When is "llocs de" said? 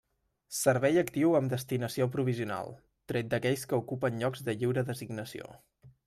4.23-4.57